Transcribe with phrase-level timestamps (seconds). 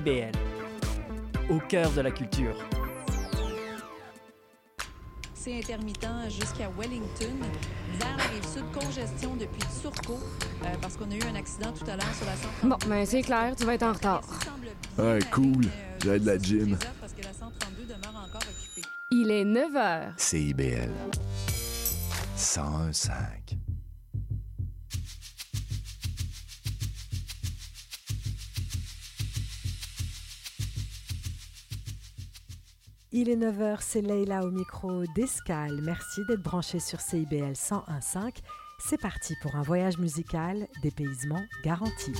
[0.00, 0.32] CIBL,
[1.50, 2.56] au cœur de la culture.
[5.34, 7.36] C'est intermittent jusqu'à Wellington.
[7.98, 10.18] Vers la rive sud, congestion depuis Turcot,
[10.64, 12.68] euh, parce qu'on a eu un accident tout à l'heure sur la 132.
[12.68, 14.22] Bon, ben c'est clair, tu vas être en retard.
[14.98, 15.66] Ouais, cool.
[16.02, 16.78] J'ai de la gym.
[17.00, 18.88] Parce que la 132 demeure encore occupée.
[19.10, 20.12] Il est 9 h.
[20.16, 20.90] CIBL
[22.38, 23.69] 101.5
[33.12, 35.80] Il est 9h, c'est Leïla au micro d'Escale.
[35.82, 38.36] Merci d'être branché sur CIBL 101.5.
[38.78, 42.12] C'est parti pour un voyage musical, dépaysement garanti.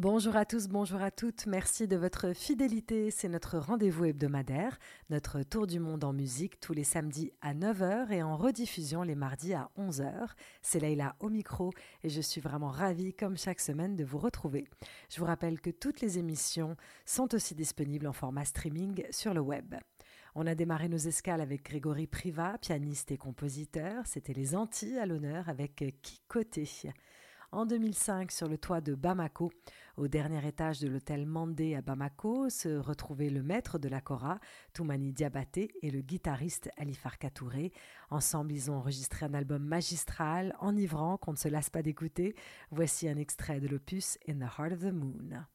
[0.00, 1.46] Bonjour à tous, bonjour à toutes.
[1.46, 3.10] Merci de votre fidélité.
[3.10, 4.78] C'est notre rendez-vous hebdomadaire,
[5.10, 9.16] notre tour du monde en musique tous les samedis à 9h et en rediffusion les
[9.16, 10.28] mardis à 11h.
[10.62, 11.72] C'est Leïla au micro
[12.04, 14.68] et je suis vraiment ravie, comme chaque semaine, de vous retrouver.
[15.10, 19.40] Je vous rappelle que toutes les émissions sont aussi disponibles en format streaming sur le
[19.40, 19.74] web.
[20.36, 24.06] On a démarré nos escales avec Grégory Privat, pianiste et compositeur.
[24.06, 26.66] C'était les Antilles à l'honneur avec Kikoté
[27.52, 29.50] en 2005 sur le toit de Bamako.
[29.96, 34.38] Au dernier étage de l'hôtel Mandé à Bamako se retrouvaient le maître de la Kora,
[34.72, 37.72] Toumani Diabaté, et le guitariste Ali Farka Touré.
[38.10, 42.34] Ensemble, ils ont enregistré un album magistral, enivrant, qu'on ne se lasse pas d'écouter.
[42.70, 45.46] Voici un extrait de l'opus In the Heart of the Moon.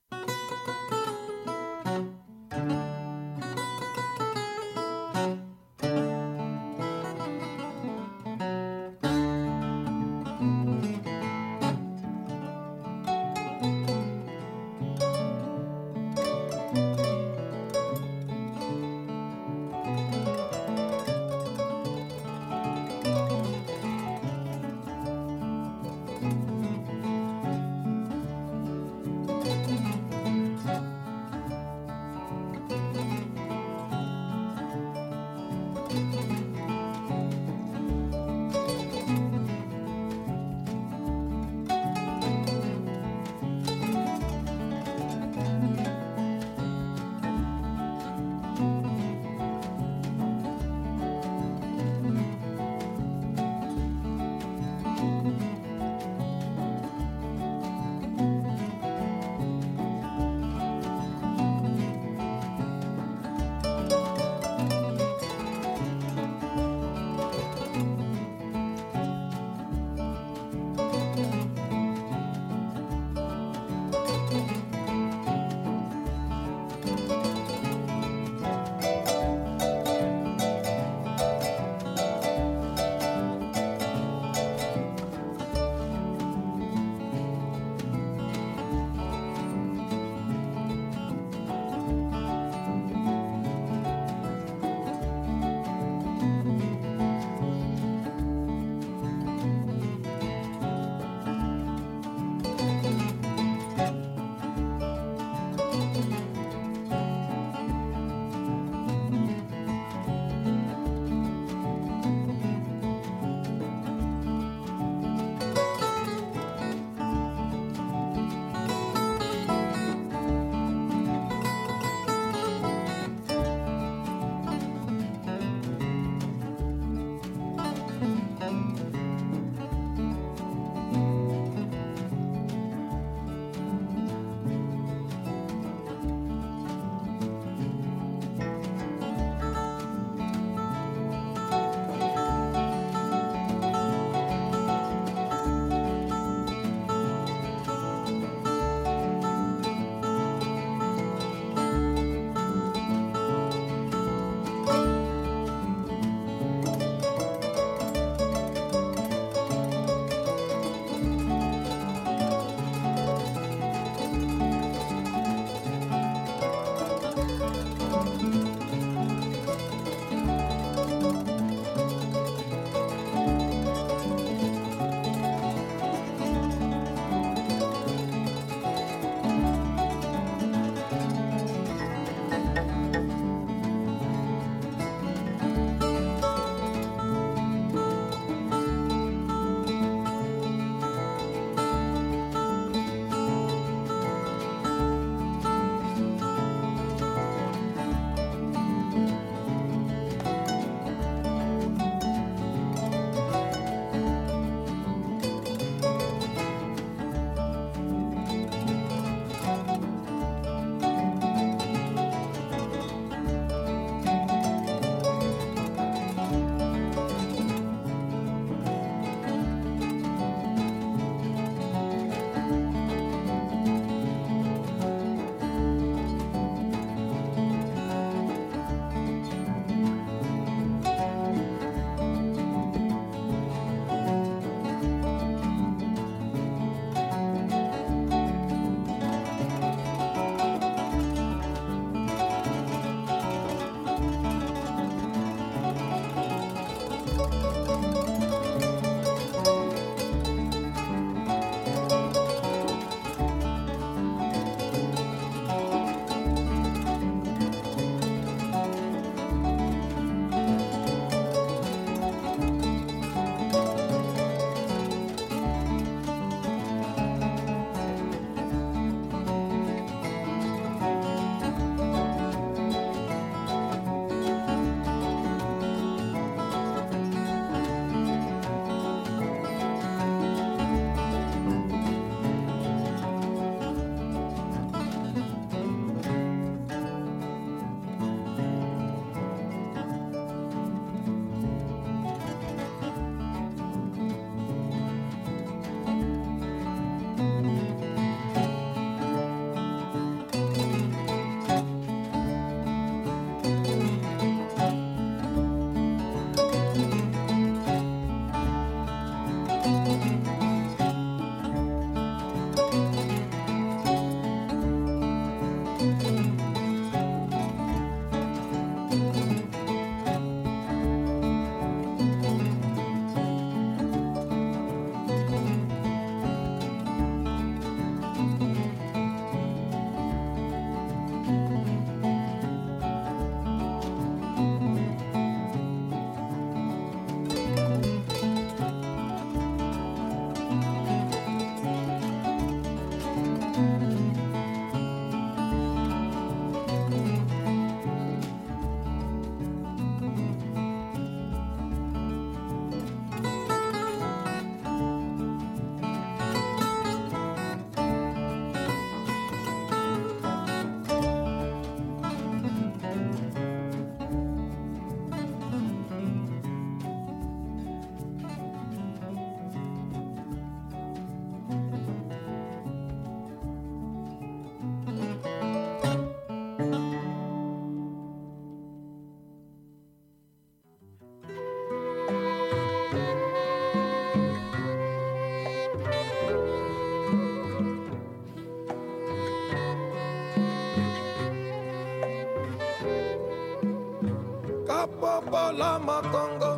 [395.59, 396.51] la matongo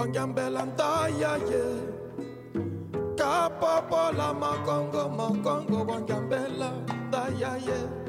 [0.00, 1.64] ongyambela ntaya ye
[3.18, 6.68] kapopo la makongo mokongo ongyambela
[7.08, 8.03] ntaya ye yeah.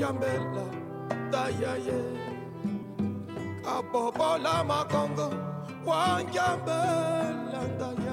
[0.00, 0.64] Nyambela,
[1.30, 2.00] Dayaye,
[3.62, 5.28] Kabobola Makongo,
[5.84, 8.09] Wanjambela, Dayaye.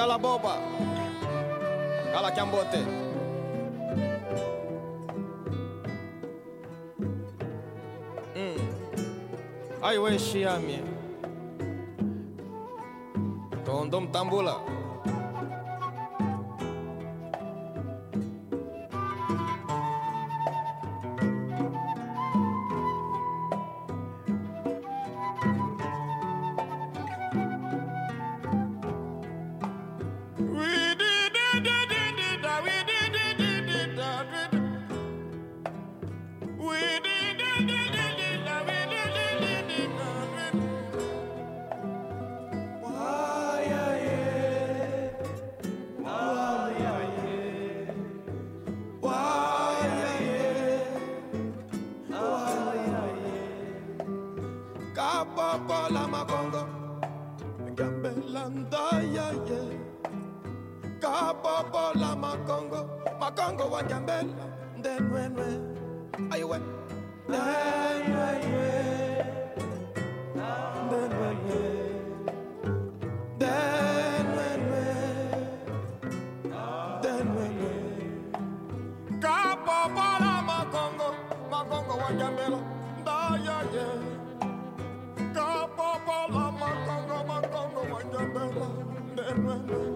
[0.00, 0.56] Cala a boba.
[2.10, 2.78] Cala cambote.
[8.34, 8.56] É hum.
[9.82, 10.82] Ai, ué, xiame.
[13.62, 14.69] Tondom tambula.
[89.30, 89.89] hermana.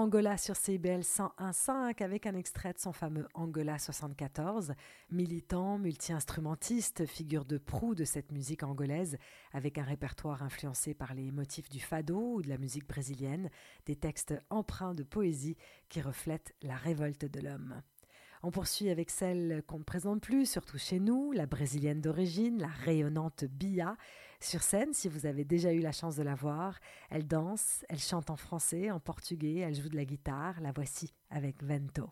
[0.00, 4.72] Angola sur CIBL 101.5 avec un extrait de son fameux Angola 74.
[5.10, 9.18] Militant, multi-instrumentiste, figure de proue de cette musique angolaise
[9.52, 13.50] avec un répertoire influencé par les motifs du fado ou de la musique brésilienne,
[13.84, 15.58] des textes empreints de poésie
[15.90, 17.82] qui reflètent la révolte de l'homme.
[18.42, 22.68] On poursuit avec celle qu'on ne présente plus, surtout chez nous, la brésilienne d'origine, la
[22.68, 23.98] rayonnante Bia.
[24.42, 26.78] Sur scène, si vous avez déjà eu la chance de la voir,
[27.10, 30.60] elle danse, elle chante en français, en portugais, elle joue de la guitare.
[30.62, 32.10] La voici avec Vento.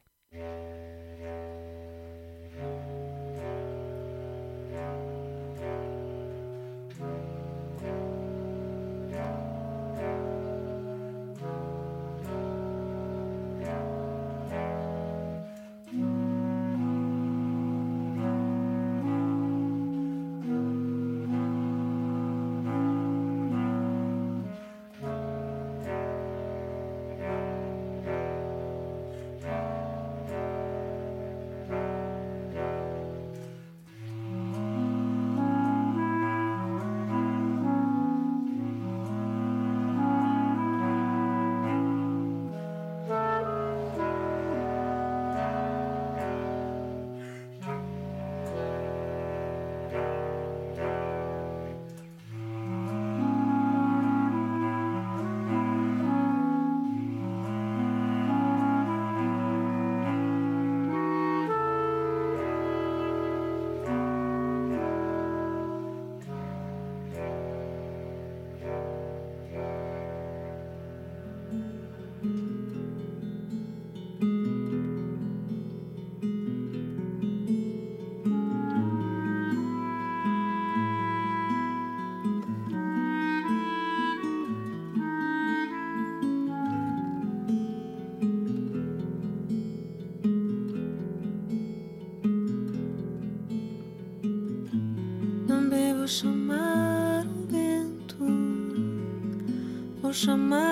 [100.20, 100.67] 什么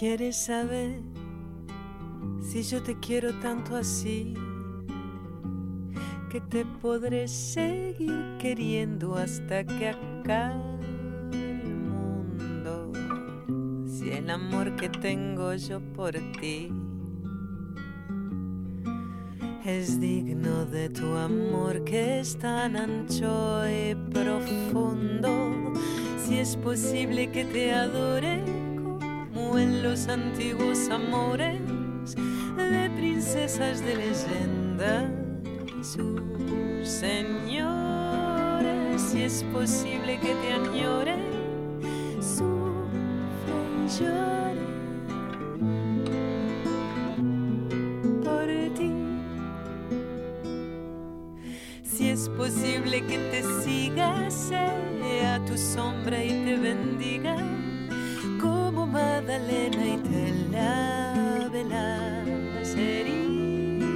[0.00, 1.02] ¿Quieres saber
[2.40, 4.32] si yo te quiero tanto así?
[6.30, 10.86] Que te podré seguir queriendo hasta que acabe
[11.34, 12.90] el mundo.
[13.86, 16.72] Si el amor que tengo yo por ti
[19.66, 25.74] es digno de tu amor que es tan ancho y profundo.
[26.16, 28.49] Si es posible que te adore
[29.58, 31.60] en los antiguos amores
[32.56, 35.10] de princesas de leyenda
[35.82, 37.10] sus señores.
[39.00, 41.16] Si es posible que te añore,
[42.20, 44.54] sufre y llore
[48.22, 48.92] por ti.
[51.82, 57.49] Si es posible que te siga, sea tu sombra y te bendiga
[59.30, 63.88] Magdalena y te lave las heridas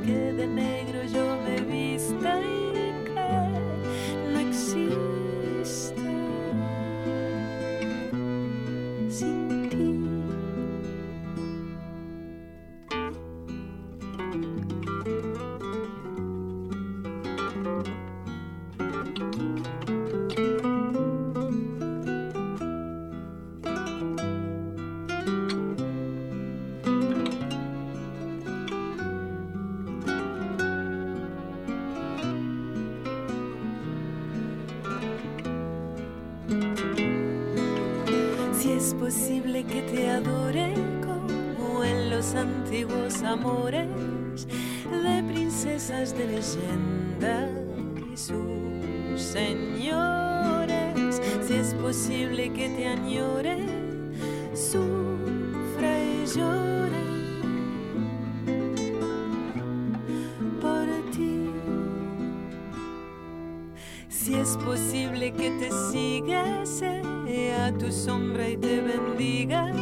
[0.00, 0.89] que de negro
[64.30, 69.72] Si es posible que te siga, sea tu sombra y te bendiga,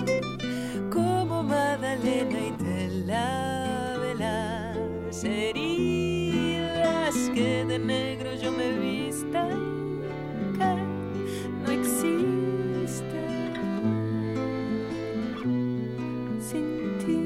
[0.91, 9.47] como Magdalena y te lave las heridas que de negro yo me vista,
[10.57, 10.77] que
[11.63, 13.21] no existe
[16.41, 17.19] sin ti.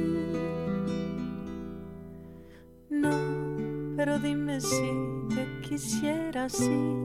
[2.91, 3.15] No,
[3.97, 4.91] pero dime si
[5.29, 7.02] te quisiera así.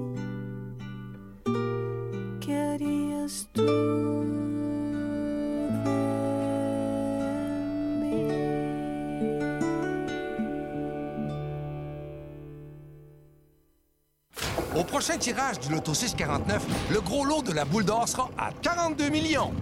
[15.08, 19.08] Prochain tirage du Loto 649, le gros lot de la boule d'or sera à 42
[19.10, 19.54] millions.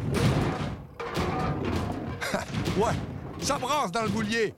[2.78, 2.94] ouais,
[3.42, 4.56] ça brasse dans le boulier.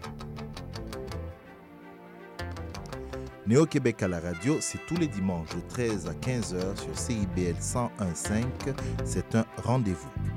[3.47, 7.57] Néo-Québec à la radio, c'est tous les dimanches de 13 à 15 heures sur CIBL
[7.59, 8.45] 101.5.
[9.03, 10.36] C'est un rendez-vous.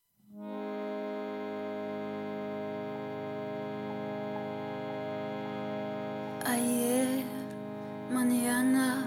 [8.41, 9.05] Mañana,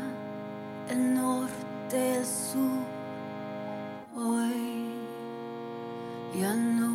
[0.89, 2.85] el norte, el sur,
[4.17, 4.93] hoy.
[6.39, 6.94] Ya no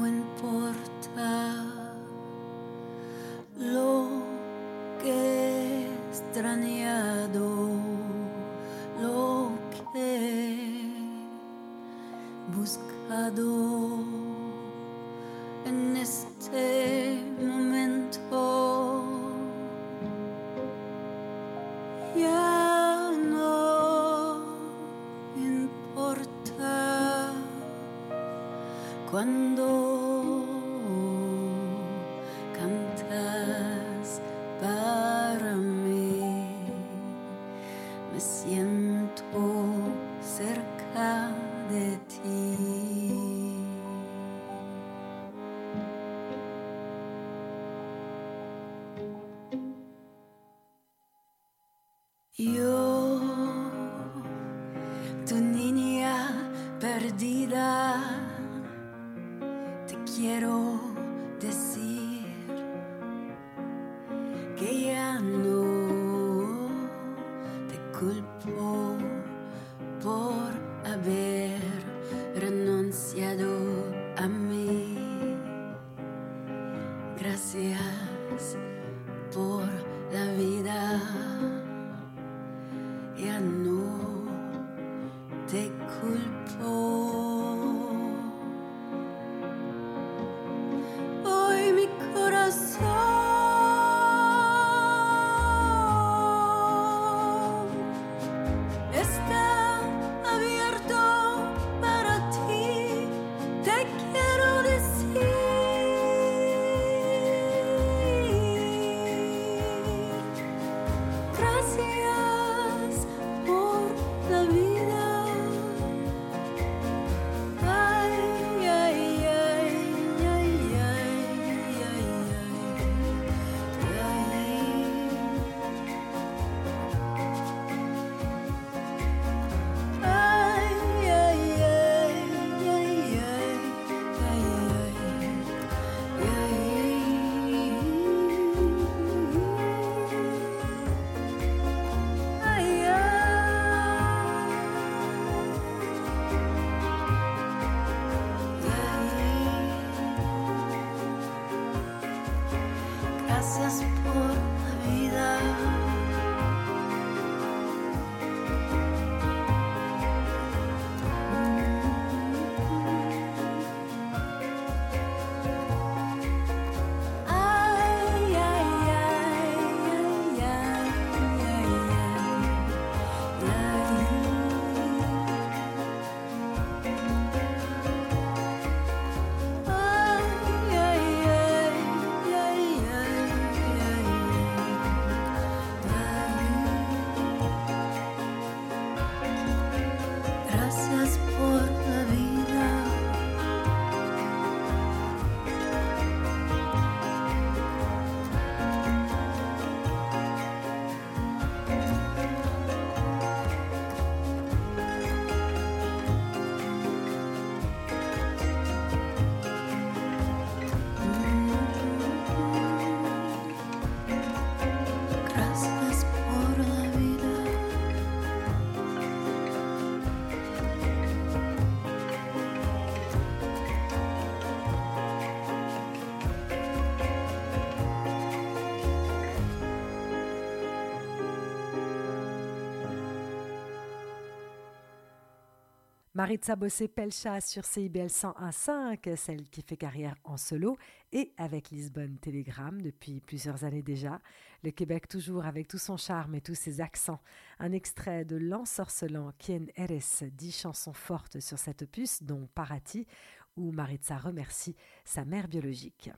[236.19, 240.75] Maritza Bossé-Pelcha sur CIBL 101.5, celle qui fait carrière en solo
[241.13, 244.19] et avec Lisbonne Télégramme depuis plusieurs années déjà.
[244.61, 247.21] Le Québec toujours avec tout son charme et tous ses accents.
[247.57, 253.07] Un extrait de L'ensorcelant Quien Eres, dix chansons fortes sur cet opus, dont Parati,
[253.55, 256.11] où Maritza remercie sa mère biologique.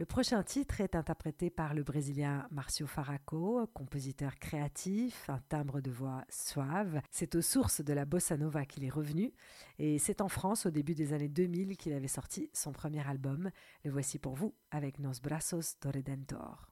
[0.00, 5.90] Le prochain titre est interprété par le Brésilien Marcio Faraco, compositeur créatif, un timbre de
[5.90, 7.02] voix suave.
[7.10, 9.34] C'est aux sources de la bossa nova qu'il est revenu
[9.78, 13.50] et c'est en France au début des années 2000 qu'il avait sorti son premier album.
[13.84, 16.70] Le voici pour vous avec Nos Brazos do Redentor.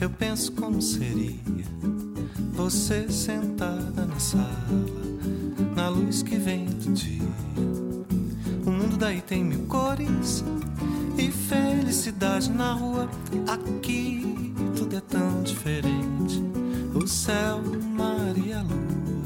[0.00, 1.34] Eu penso como seria
[2.52, 4.66] você sentada na sala,
[5.74, 7.22] na luz que vem do dia.
[8.66, 10.44] O mundo daí tem mil cores
[11.16, 13.08] e felicidade na rua.
[13.46, 16.42] Aqui tudo é tão diferente.
[16.94, 19.24] O céu, o mar e a lua.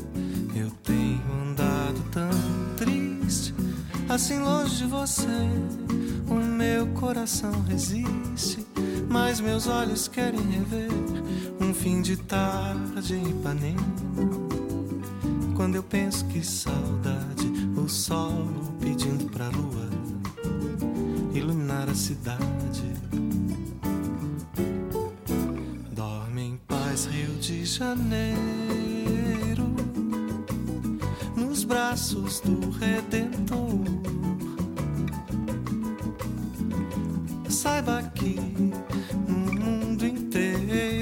[0.54, 2.30] Eu tenho andado tão
[2.76, 3.54] triste,
[4.08, 5.26] assim longe de você.
[6.28, 8.66] O meu coração resiste,
[9.08, 10.90] mas meus olhos querem rever
[11.60, 13.78] um fim de tarde em Ipanema.
[15.56, 18.46] Quando eu penso que saudade, o sol
[18.80, 19.88] pedindo pra lua
[21.34, 22.92] iluminar a cidade.
[25.92, 28.28] Dorme em paz, Rio de Janeiro,
[31.36, 34.37] nos braços do Redentor.
[37.68, 38.34] Saiba que
[39.28, 40.97] no mundo inteiro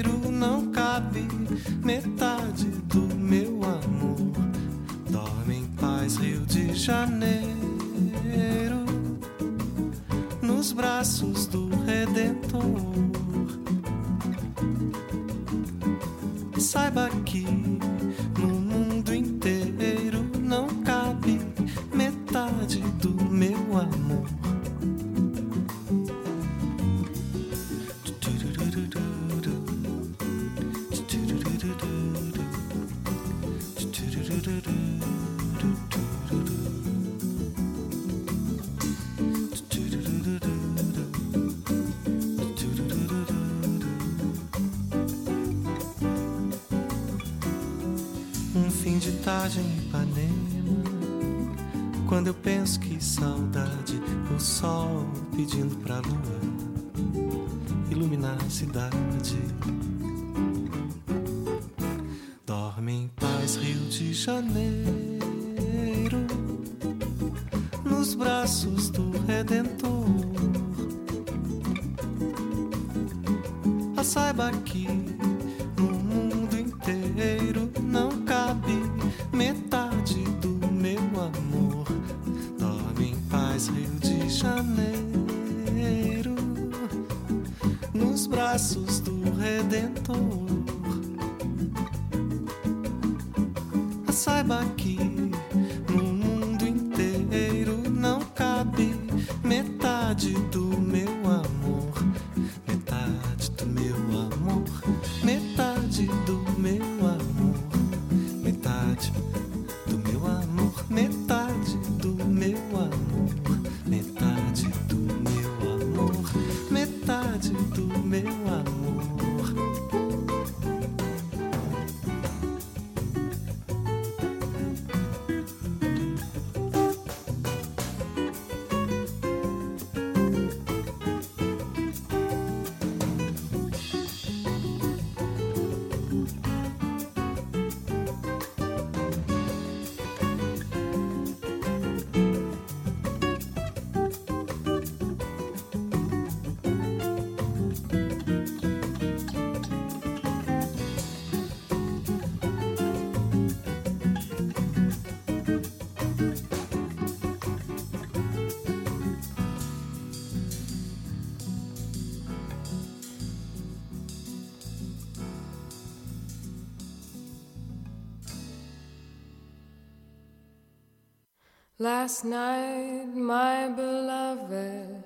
[171.87, 175.05] Last night, my beloved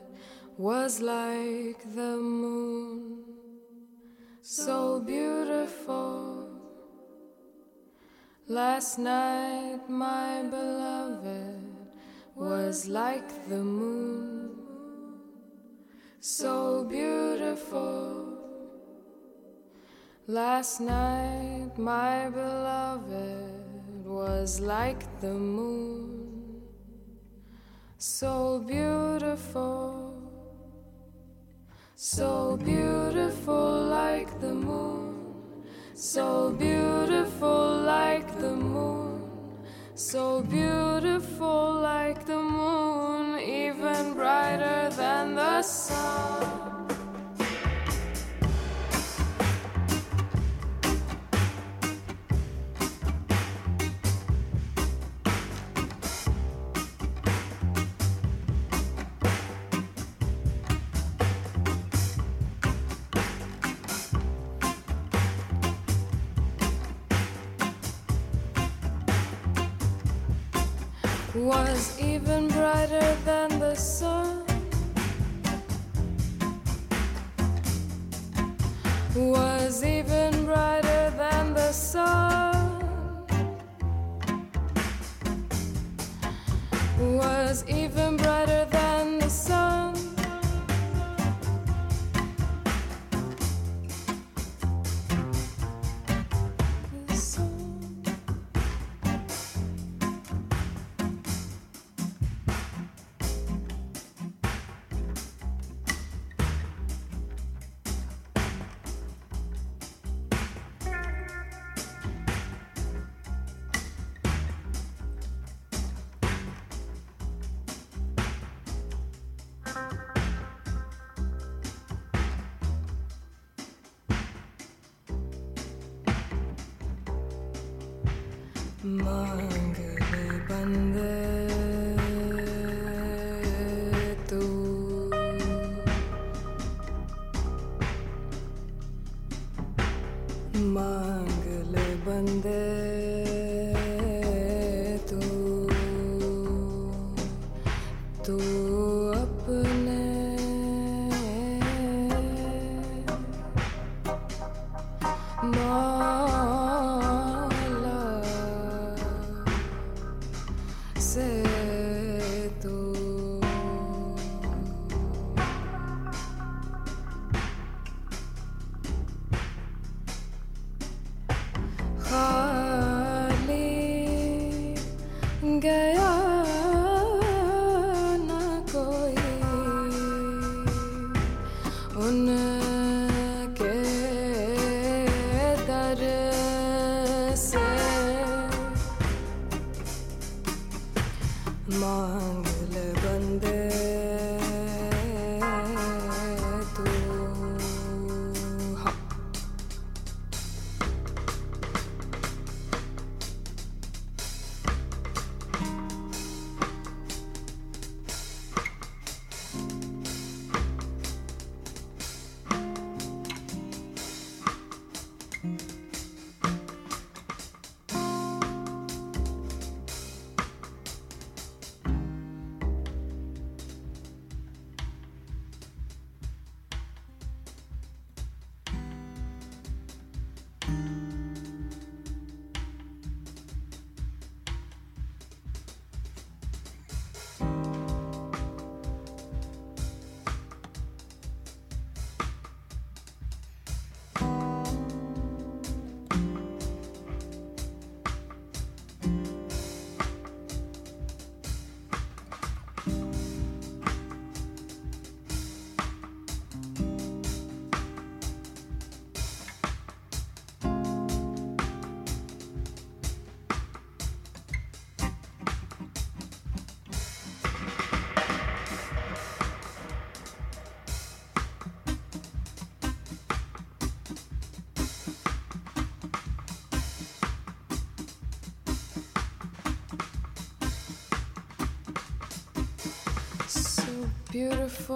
[0.57, 3.23] was like the moon,
[4.41, 6.49] so beautiful.
[8.47, 11.61] Last night, my beloved
[12.35, 14.49] was like the moon,
[16.19, 18.39] so beautiful.
[20.25, 26.20] Last night, my beloved was like the moon
[28.03, 30.11] so beautiful,
[31.95, 35.35] so beautiful like the moon,
[35.93, 39.29] so beautiful like the moon,
[39.93, 46.60] so beautiful like the moon, even brighter than the sun.
[71.99, 74.10] Even brighter than the sun.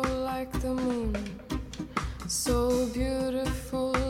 [0.01, 1.15] Beautiful like the moon.
[2.27, 4.04] So beautiful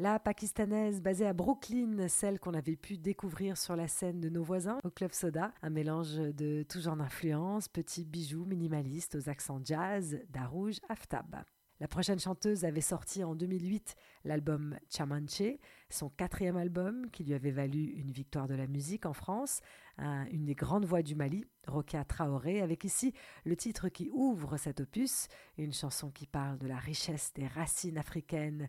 [0.00, 4.42] La pakistanaise basée à Brooklyn, celle qu'on avait pu découvrir sur la scène de nos
[4.42, 9.60] voisins au Club Soda, un mélange de tout genre d'influences, petits bijoux minimalistes aux accents
[9.62, 11.36] jazz, Darouj Aftab.
[11.80, 13.94] La prochaine chanteuse avait sorti en 2008
[14.24, 15.42] l'album Chamanche,
[15.90, 19.60] son quatrième album qui lui avait valu une victoire de la musique en France,
[19.98, 23.12] un- une des grandes voix du Mali, Rokia Traoré, avec ici
[23.44, 25.28] le titre qui ouvre cet opus,
[25.58, 28.68] une chanson qui parle de la richesse des racines africaines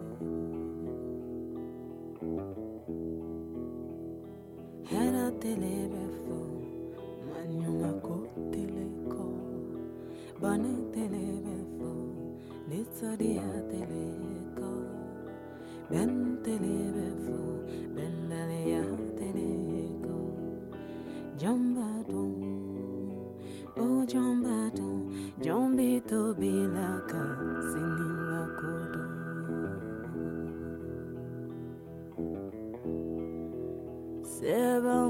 [5.31, 6.37] Hera tele befo
[7.31, 8.15] manyunga ko
[8.51, 9.25] tele ko
[10.41, 11.91] Bane tele befo
[12.67, 14.71] Nitsadia teleko
[15.89, 16.11] Ben
[16.43, 17.39] telebefo
[17.95, 18.83] Ben dalia
[19.17, 20.17] teleko
[21.37, 22.35] Jambadon
[23.77, 24.97] Oh jambadon
[25.39, 27.23] Jambito bilaka
[27.71, 29.05] Sinila kodo
[34.23, 35.07] Seba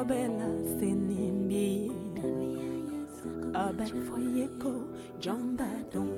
[0.00, 0.48] kobela
[0.78, 1.92] senimbi
[3.64, 4.72] abafoyeko
[5.24, 6.12] jombadon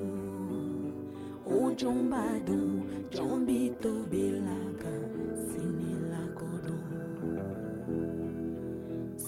[1.59, 2.65] ojombadon
[3.15, 4.93] jombitobelaka
[5.47, 6.77] similakodo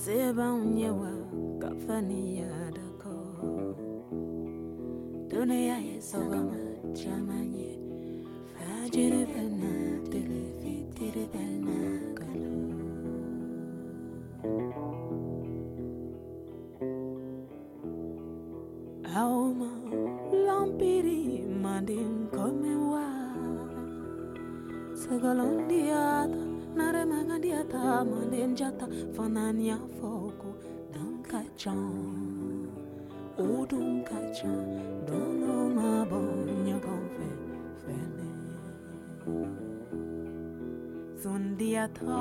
[0.01, 1.11] sebaunyewa
[1.61, 3.15] kafaniyadako
[5.29, 6.59] duneyayesobama
[6.99, 7.71] jamanye
[8.53, 9.44] fajirebe
[19.21, 19.71] aoma
[20.47, 21.19] lampiri
[21.63, 23.05] mandim komewa
[25.01, 26.41] segalondiata
[26.77, 28.85] naremangandiata mandim jata
[29.15, 30.49] fanania foko
[30.93, 31.81] dunkacan
[33.45, 34.59] odunkacan
[35.07, 37.29] donomabonyagonfe
[37.81, 38.27] fene.
[41.21, 42.19] Zundiata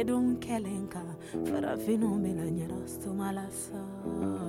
[0.00, 1.02] edunkelenka
[1.48, 4.45] farafinomilanyanastumalasaa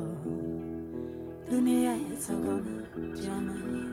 [1.68, 3.84] Bosnia Herzegovina, Germany,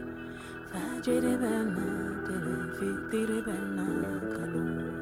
[0.71, 1.87] Fajri Bana,
[2.25, 3.57] Telefi, Tiri the
[4.39, 4.94] Kalum.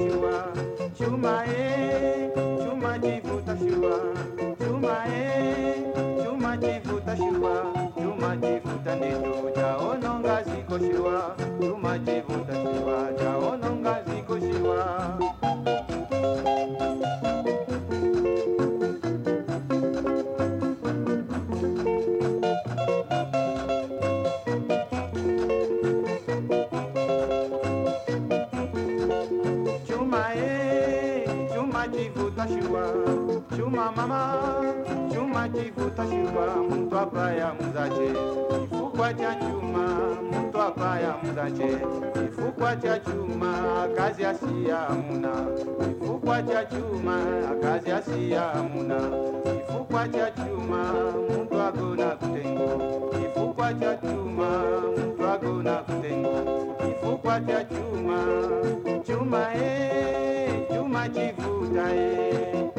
[0.00, 0.65] you are.
[36.04, 38.12] Chivuta mtu apaya muzache
[38.60, 39.98] kifukwa cha chuma
[40.48, 41.78] mtu apaya muzache
[42.12, 43.52] kifukwa cha chuma
[43.96, 45.30] kazi asiya amuna
[45.88, 47.16] kifukwa cha chuma
[47.62, 49.00] kazi asiya amuna
[49.44, 50.92] kifukwa cha chuma
[51.42, 53.10] mtu agona kutengo.
[53.10, 54.48] Kifukwa cha chuma
[54.96, 56.74] mtu agona kutengo.
[56.86, 58.18] Kifukwa cha chuma
[59.06, 62.70] chuma e chuma chivuta e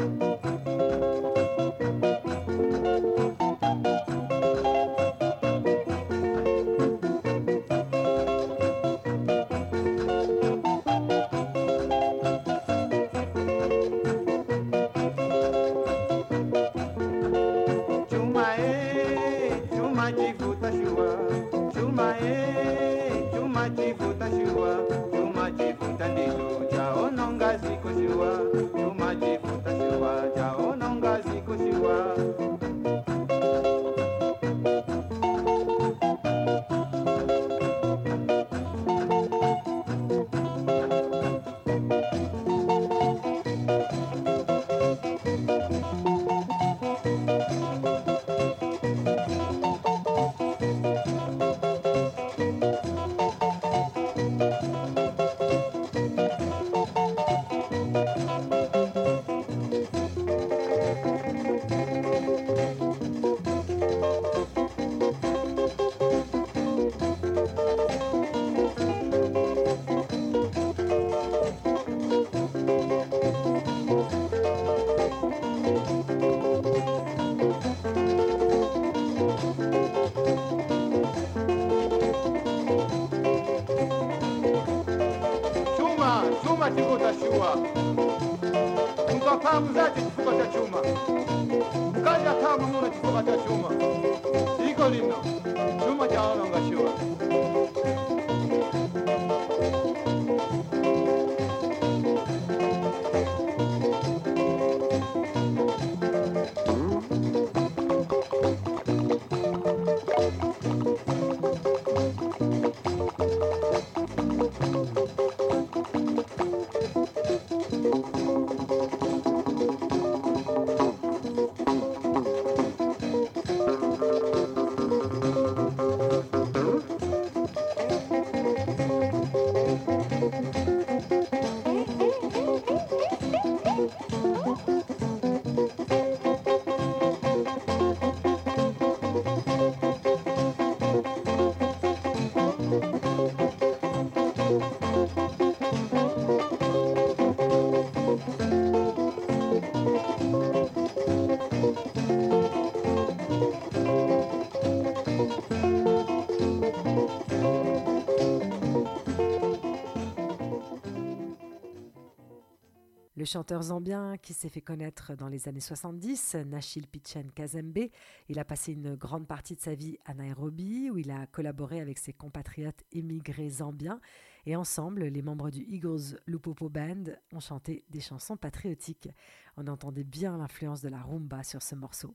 [163.27, 167.89] chanteur zambien qui s'est fait connaître dans les années 70, Nachil Pichen Kazembe,
[168.29, 171.81] il a passé une grande partie de sa vie à Nairobi où il a collaboré
[171.81, 173.99] avec ses compatriotes émigrés zambiens
[174.45, 177.03] et ensemble, les membres du Eagles Lupopo Band
[177.33, 179.09] ont chanté des chansons patriotiques.
[179.57, 182.13] On entendait bien l'influence de la rumba sur ce morceau.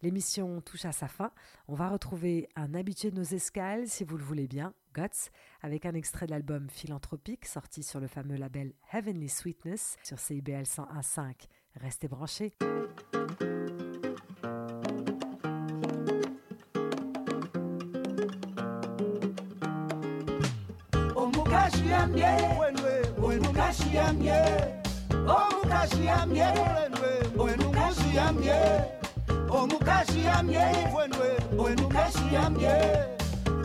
[0.00, 1.32] L'émission touche à sa fin.
[1.66, 4.74] On va retrouver un habitué de nos escales, si vous le voulez bien,
[5.62, 10.62] Avec un extrait de l'album Philanthropique sorti sur le fameux label Heavenly Sweetness sur CIBL
[10.62, 11.48] 101.5.
[11.76, 12.54] Restez branchés.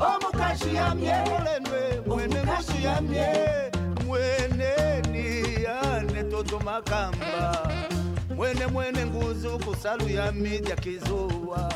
[0.08, 3.28] Omukashiyamye omukashiyamye omukashiyamye omukashiyamye omukashiyamye
[4.08, 7.70] mweneni ane toto makamba.
[8.36, 11.74] Mwene mwene nguzu kusalu yami dya kizuwa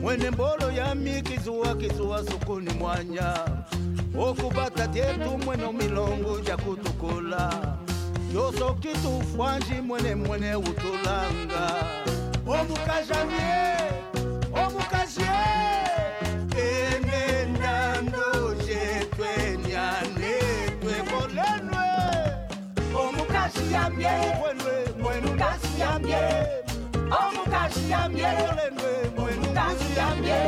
[0.00, 3.34] mwene mbolo yami kizuwa kizuwa sukuni mwanya.
[4.18, 7.50] Okubata tyetu mwene milongo ja kutukula.
[8.34, 11.84] Yoso kitufwanji mwene mwene utulanga.
[12.46, 13.77] Omukajamye
[27.90, 28.26] yambye
[29.16, 30.38] mwenu kasi yambye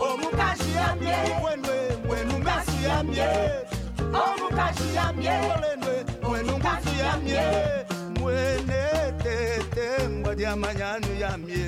[0.00, 3.28] omukazi yambye mwenwe mwenu kasi yambye
[4.02, 5.30] omukazi yambye
[6.22, 7.40] mwenu kasi yambye
[8.20, 8.82] mwene
[9.22, 11.66] tetembwa dya manyanu yambye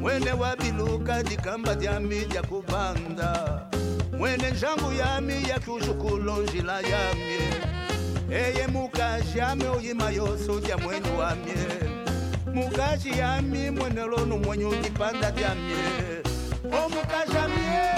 [0.00, 3.60] mwene wabiluka dikamba dyami dya kubanda.
[4.18, 7.40] Mwene njangu yami yakiushukulu njila yamye
[8.30, 11.56] eye mukazi yami oyima yosu dya mwenyu wamye
[12.56, 15.76] mukaji yami mwenelo nomwenye ukipanda vyamie
[16.10, 16.22] eh.
[16.64, 17.95] o mukaji amie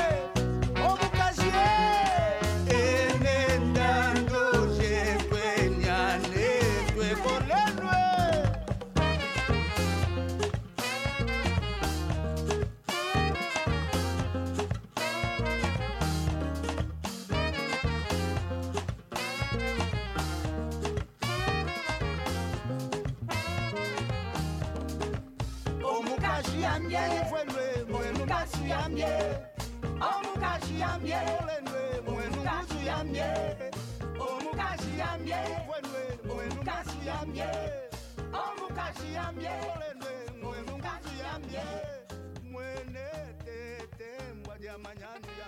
[28.89, 29.07] yambye
[30.01, 31.21] omukazi yambye
[32.09, 33.29] omukazi yambye
[34.21, 34.99] omukazi
[37.09, 37.49] yambye
[38.43, 39.51] omukazi yambye
[40.43, 41.63] omukazi yambye
[42.51, 43.07] mwene
[43.45, 44.11] tete
[44.45, 45.48] mwadya manyanja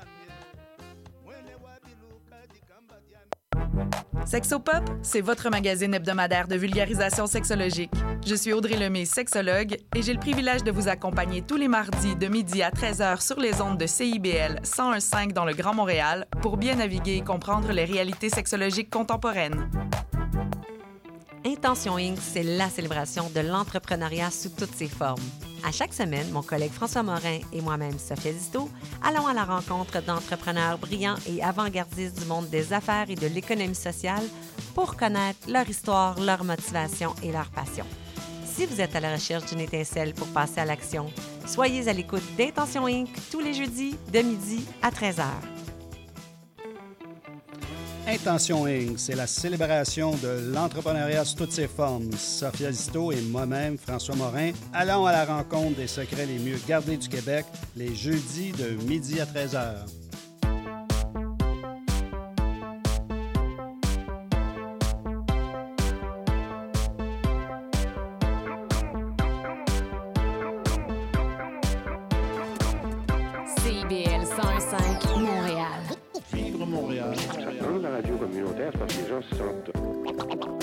[4.27, 7.91] Sexopop, c'est votre magazine hebdomadaire de vulgarisation sexologique.
[8.27, 12.17] Je suis Audrey Lemay, sexologue, et j'ai le privilège de vous accompagner tous les mardis
[12.17, 16.57] de midi à 13h sur les ondes de CIBL 101.5 dans le Grand Montréal pour
[16.57, 19.71] bien naviguer et comprendre les réalités sexologiques contemporaines.
[21.45, 25.23] Intention Inc., c'est la célébration de l'entrepreneuriat sous toutes ses formes.
[25.65, 28.69] À chaque semaine, mon collègue François Morin et moi-même, Sophia Zisto,
[29.03, 33.75] allons à la rencontre d'entrepreneurs brillants et avant-gardistes du monde des affaires et de l'économie
[33.75, 34.23] sociale
[34.75, 37.85] pour connaître leur histoire, leur motivation et leur passion.
[38.45, 41.11] Si vous êtes à la recherche d'une étincelle pour passer à l'action,
[41.47, 43.09] soyez à l'écoute d'Intention Inc.
[43.31, 45.60] tous les jeudis de midi à 13h.
[48.11, 52.11] Intention Inc., c'est la célébration de l'entrepreneuriat sous toutes ses formes.
[52.19, 56.97] Sophia Zito et moi-même, François Morin, allons à la rencontre des secrets les mieux gardés
[56.97, 57.47] du Québec
[57.77, 60.00] les jeudis de midi à 13h.
[78.99, 79.71] Les gens se sentent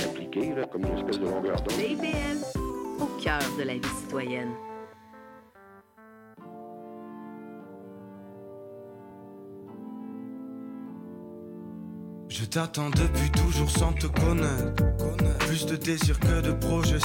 [0.09, 1.71] impliqués, là, comme une espèce de longueur d'onde.
[1.71, 2.39] CIBL,
[3.01, 4.51] au cœur de la vie citoyenne.
[12.29, 14.83] Je t'attends depuis toujours sans te connaître.
[15.39, 16.95] Plus de désir que de projet